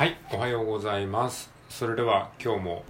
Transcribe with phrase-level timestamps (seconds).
[0.00, 1.50] はい、おはようございます。
[1.68, 2.84] それでは今日も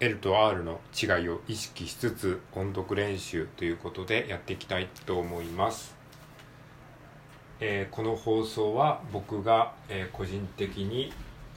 [0.00, 5.94] L と R の違いを意識しつつ音読練習ということでやっていきたいと思います。
[7.60, 11.12] えーこの放送は僕が、えー個人的に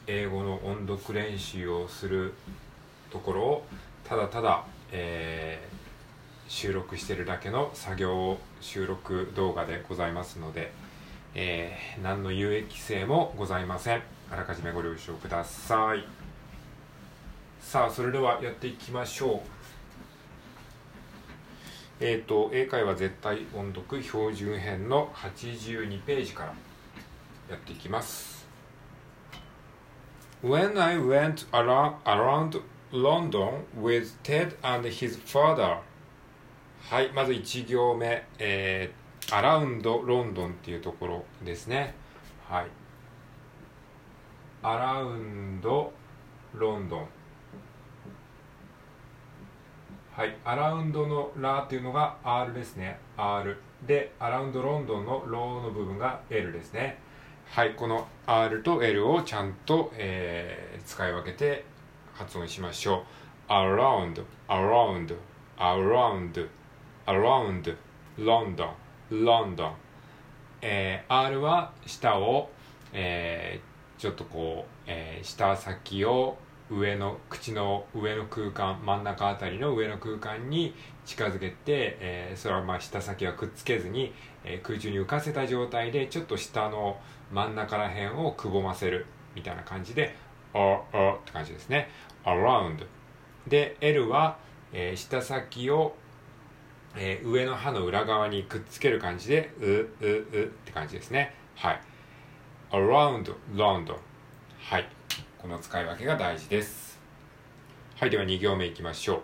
[0.07, 2.33] 英語の音読練習をする
[3.09, 3.65] ところを
[4.03, 10.73] ただただ、えー収録してるだけの作業収録動画でございますので、
[11.33, 14.01] え何の有益性もございません
[14.31, 16.05] あらかじめご了承ください。
[17.61, 19.39] さあそれではやっていきましょう。
[21.99, 26.53] えっ、と英会話絶対音読標準編の82ページから
[27.49, 28.47] やっていきます。
[30.43, 35.79] When I went around, around London with Ted and his father.
[36.89, 41.95] はいまず1行目、えー、アラウンドロンドンっていうところですね。
[42.47, 42.86] はい。
[44.63, 45.93] アラウンド
[46.55, 47.07] ロンドン。
[50.11, 52.99] はいアラウンドのラっていうのが R ですね。
[53.17, 53.55] R
[53.85, 56.97] でアラウンドロンドンのローの部分が L ですね。
[57.51, 61.65] はいこの R と L をちゃんと、えー使い分けて
[62.13, 63.03] 発音しましょ
[63.49, 63.51] う。
[63.51, 65.15] Around around
[65.57, 66.49] around
[67.05, 67.75] around
[68.17, 68.69] London
[69.11, 69.71] London
[70.61, 72.49] えー R は下を、
[72.91, 76.37] えーちょっとこう、えー下先を
[76.69, 80.73] 上の口の上の空間真ん中あたりの上の空間に
[81.05, 81.55] 近づけて、
[81.99, 86.99] えーそれはまあ下先はくっつけずに、えー空中に浮かせた状態でちょっと下の
[87.31, 90.15] 真ん中ら辺をくぼませるみたいな感じで
[90.53, 91.89] 「ああ」って感じですね
[92.25, 92.85] 「around」
[93.47, 94.37] で L は、
[94.73, 95.95] えー下先を
[96.95, 101.33] えー上の歯の裏側にくっつける感じで、う、う、うって感じですね。
[101.55, 101.81] はい。
[102.71, 103.95] Around London。
[104.59, 104.89] はい。
[105.37, 106.99] この使い分けが大事です。
[107.95, 108.09] はい。
[108.09, 109.21] では2行目いきましょう。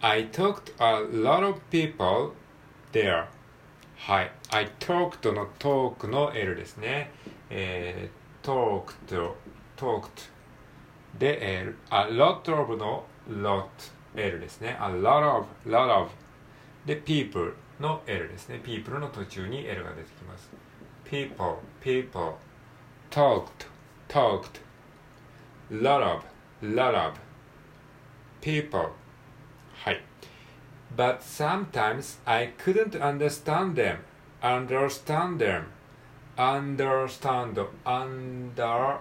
[0.00, 2.32] I talked a lot of people
[2.92, 3.26] there.
[3.96, 4.32] はい。
[4.50, 7.10] I talked の talk の L ですね。
[7.50, 9.32] えー、talked,
[9.76, 10.08] talked
[11.18, 13.68] で、えー、a lot of の lot
[14.16, 14.76] L ですね。
[14.80, 16.10] a lot of, lot of
[16.86, 18.60] で、people の L ですね。
[18.62, 20.50] people の途中に L が出てきます。
[21.04, 22.34] people, people,
[23.13, 23.67] talked,
[24.07, 24.59] talked,
[25.71, 26.23] lot of,
[26.61, 27.19] lot of,
[28.41, 28.91] people.
[29.83, 30.01] はい。
[30.95, 33.99] But sometimes I couldn't understand them,
[34.41, 35.67] understand them,
[36.37, 38.99] understand, under,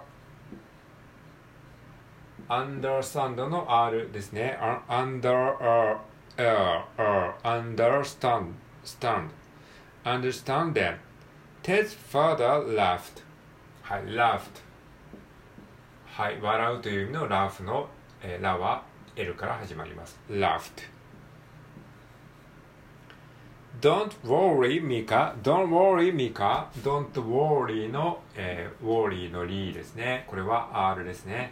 [2.48, 4.58] understand の R ですね。
[4.60, 5.98] あ under, uh,
[6.36, 9.30] uh, uh, understand, stand,
[10.04, 10.98] understand them.
[11.62, 13.22] Ted's father laughed.
[13.83, 14.39] はい、laughed.
[16.05, 17.89] はい、笑うという意味の laugh の、
[18.21, 18.83] えー、ラは
[19.17, 20.17] L から始まります。
[20.29, 20.87] laughed.
[23.81, 25.35] Don't worry, Mika.
[25.43, 26.67] Don't worry, Mika.
[26.81, 30.23] Don't worry の、えー、worry のリですね。
[30.27, 31.51] これは R ですね。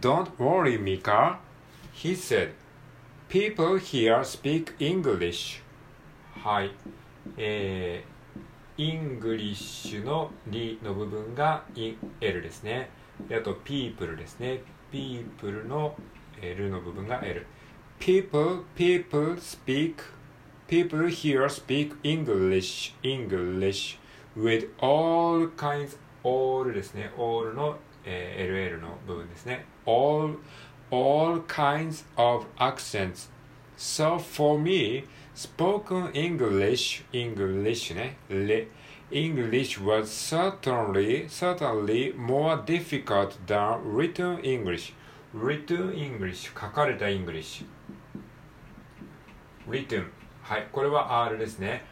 [0.00, 1.38] Don't worry, Mika.
[1.92, 2.52] He said.
[3.28, 5.60] People here speak English.
[6.40, 6.70] はい。
[7.36, 8.17] えー、
[8.78, 12.90] English のリの部分がイン L ですね。
[13.28, 14.62] であと people ですね。
[14.90, 15.94] people の
[16.40, 17.44] L の部分が L。
[17.98, 20.02] people, people speak,
[20.68, 23.98] people here speak English, English
[24.36, 27.10] with all kinds, all ですね。
[27.18, 29.66] all の、えー LL の部分ですね。
[29.86, 30.38] all,
[30.90, 33.30] all kinds of accents.
[33.76, 35.04] So for me,
[35.38, 38.16] spoken English, English ね。
[39.10, 44.92] English was certainly, certainly more difficult than written English.
[45.32, 47.64] written English 書かれた English
[49.68, 50.06] written
[50.42, 51.84] はいこれは R ですね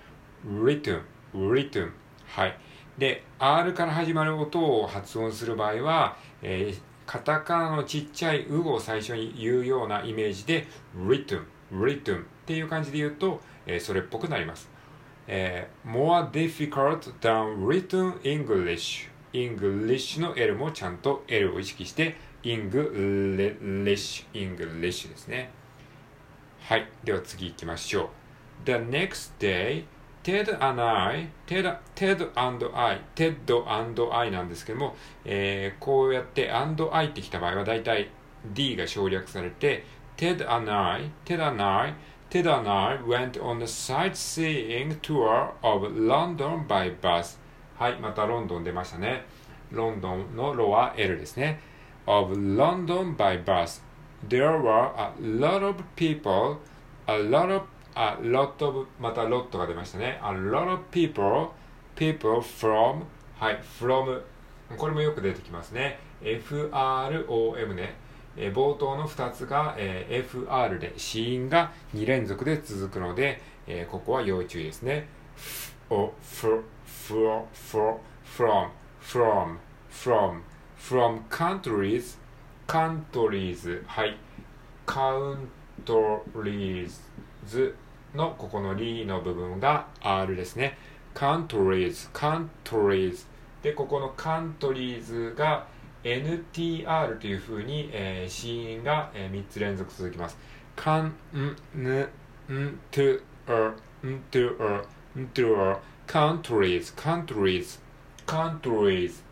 [0.45, 1.03] written
[1.35, 1.91] written
[2.27, 2.59] はい
[2.99, 10.67] で R から始まる音を発音する場合は、えーカタカナのちっちゃい「う」を最初に言うようなイメージで
[10.99, 14.69] written written っていう感じで言うと、えーそれっぽくなります
[15.27, 25.51] えー more difficult than written English English の L もちゃんと L を意識して English English ですね
[26.61, 28.09] はいでは次行きましょう
[28.65, 29.85] The next day
[30.23, 33.37] Ted and I Ted, Ted and I Ted
[33.69, 38.11] and I なんですけども、えーこうやって and I ってきた場合はだいたい
[38.47, 39.85] D が省略されて
[40.17, 41.95] Ted and I Ted and I
[42.31, 47.39] Ted and I went on a sightseeing tour of London by bus
[47.79, 49.25] はいまたロンドン出ましたね
[49.73, 51.61] ロンドンのロは L ですね。
[52.07, 53.83] of London by bus.
[54.29, 56.61] There were a lot of people,
[57.07, 57.63] a lot of,
[57.95, 60.21] a lot of, また lot が出ましたね。
[60.23, 61.51] a lot of people,
[61.95, 63.03] people from,
[63.39, 64.23] はい、from,
[64.77, 65.99] これもよく出てきますね。
[66.23, 68.06] FROM ね。
[68.37, 75.09] え、冒頭の2つが、え、FR で子音が2連続で続くので、え、ここは要注意ですね。
[75.89, 80.43] o, f, f, f, from, from, from,
[80.77, 82.19] from countries,
[82.67, 84.19] countries, はい、
[84.87, 87.01] countries
[88.15, 90.77] のここのリの部分が R ですね。
[91.15, 93.27] countries, countries
[93.63, 95.69] で、ここの countries が
[96.07, 100.39] NTR というふうに、えー、子音が、えー、3つ連続続きます。
[100.77, 102.09] かん、ん、ぬ、
[102.49, 103.73] ん、と、er,
[104.05, 104.85] ん、と、er,
[105.19, 105.43] ん、と、
[106.07, 107.81] countries, countries,
[108.27, 109.23] countries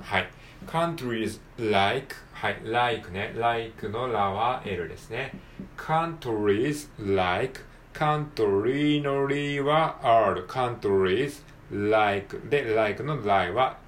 [0.00, 0.28] はい。
[0.66, 2.60] countries like はい。
[2.64, 3.34] like ね。
[3.36, 5.32] like のらは L ですね。
[5.76, 7.60] countries like
[7.94, 13.78] country のりは R countries like で like の lie は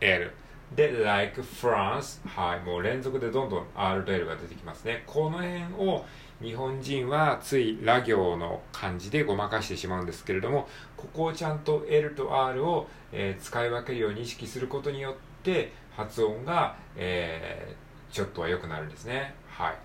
[0.00, 0.32] L
[0.74, 2.26] で、like France。
[2.26, 2.60] はい。
[2.60, 5.04] もう連続でどんどん R と L が出てきますね。
[5.06, 6.04] この辺を
[6.42, 19.34] 日本人はついラ行の漢字でごまかしてしまうんですけれども、ここをちゃんと L と R を、えー、使い分けるように意識することによって発音が、えー、ちょっとは良くなるんですね。
[19.48, 19.76] はい。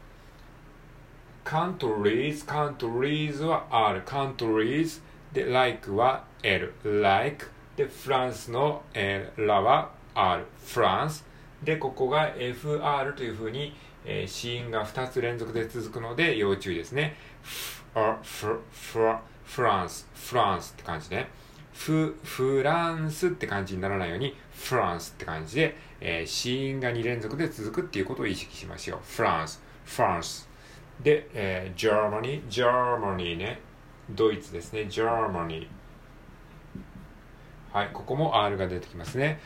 [1.45, 5.01] countries, countries は R、countries
[5.33, 11.25] で like は L、like でフランスの、えー、ラは R、フランス。
[11.63, 13.75] で、ここが FR というふうに、
[14.05, 17.15] えー、子音が2つ連続で続くので要注意ですね。
[17.93, 18.03] フ、
[19.61, 21.27] ランス、フランスって感じで、
[21.73, 28.99] フ、フランスって感じにならないように、フランスって感じで、えー、子音が2連続で続くっていうことを意識しましょう。
[29.03, 30.47] フランス、フランス。
[31.01, 33.59] で、えー、ジャーマニー、ジャーマニーね。
[34.11, 34.85] ドイツですね。
[34.85, 35.67] ジャーマニー。
[37.71, 39.39] はい、ここも R が出てきますね。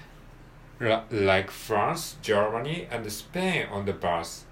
[1.11, 4.45] Like France, Germany, and Spain on the bus.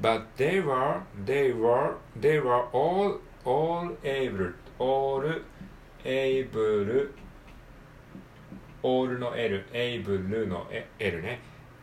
[0.00, 5.24] But they were, they were, they were all, all able, all
[6.04, 7.06] able,
[8.82, 10.66] all の L, able の
[11.00, 11.40] L ね。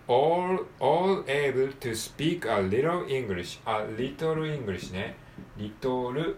[0.07, 5.15] all, all able to speak a little English, a little English ね。
[5.57, 6.35] little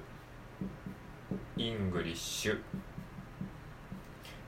[1.58, 2.58] English。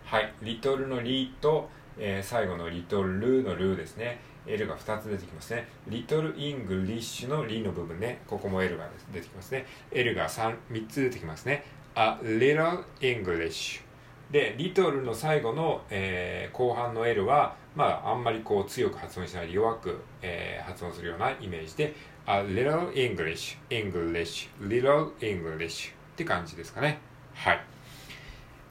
[0.06, 4.19] はい、little のリーとえー、最後の little のルですね。
[4.47, 5.67] L が2つ出てきますね。
[5.88, 8.21] little English のリの部分ね。
[8.25, 9.65] ここも L が出てきますね。
[9.91, 11.65] L が 3, 3つ出てきますね。
[11.95, 13.81] A little English。
[14.31, 21.95] で、リトルの最後の、えー、後半の L は、まあ、あんまりこう強く発音しないで弱く、えー、発音するようなイメージで、
[22.27, 26.99] A little English, English, little English って感じですかね。
[27.33, 27.61] はい。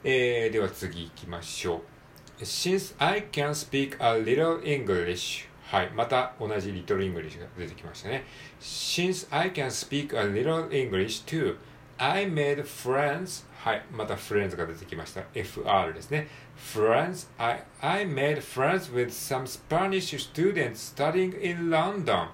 [0.03, 1.98] えー、では次行きましょう。
[2.38, 5.90] Since I can speak a little English はい。
[5.94, 8.24] また同じ Little English が出てきましたね。
[8.60, 11.56] Since I can speak a little English too,
[11.98, 13.82] I made friends はい。
[13.90, 15.22] また friends が出てきました。
[15.32, 16.28] FR ですね。
[16.56, 22.28] Friends, I, I made friends with some Spanish students studying in London.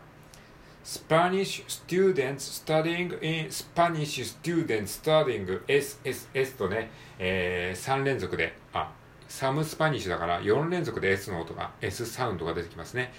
[0.83, 8.91] Spanish students studying in Spanish students studying SSS とね、えー、3連続で、あ、
[9.36, 13.12] サムスパニッシュだから4連続で S の音が S サウンドが出てきますね。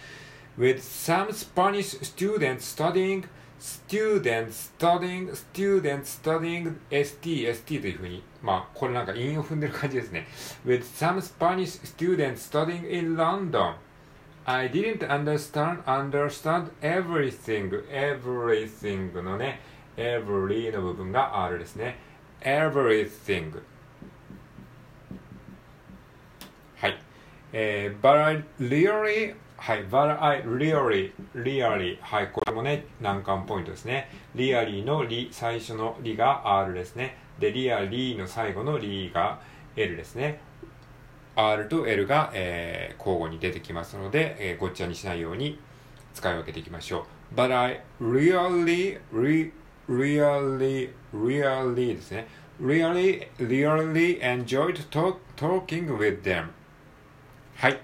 [0.58, 3.25] With some Spanish students studying
[3.61, 10.26] students studying students studying ST ST というふうにまあこれなんか韻を踏んでる感じですね。
[10.64, 13.75] With some Spanish students studying in London
[14.46, 19.61] I didn't understand understand everything everything のね
[19.99, 21.99] every の部分が R ですね。
[22.40, 23.52] everything
[27.53, 34.11] えー、but I really はい、but I really, really はい、これもね、難関ポイントですね。
[34.35, 37.17] リアリーのリ、最初のリが R ですね。
[37.38, 39.41] で、リアリーの最後のリが
[39.75, 40.41] L ですね。
[41.35, 45.59] R と L が、えー、交互に出てきますので、えー、ごっちゃにしないように
[46.15, 47.35] 使い分けていきましょう。
[47.35, 49.53] But I really, re,
[49.88, 52.29] really, really ですね。
[52.61, 56.49] really, really enjoyed talk, talking with them.
[57.57, 57.81] はい。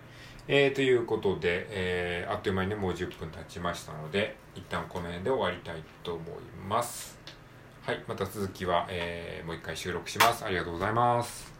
[0.48, 6.28] えー、ということで、えー、あっという間にね、もう10分経ちましたので、一旦この辺で終わりたいと思い
[6.68, 7.18] ます。
[7.80, 8.04] はい。
[8.06, 10.44] また続きは、えー、もう一回収録します。
[10.44, 11.51] ありがとうございます。